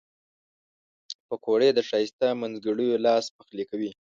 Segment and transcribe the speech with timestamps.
[1.27, 3.91] پکورې د ښایسته مینځګړیو لاس پخلي وي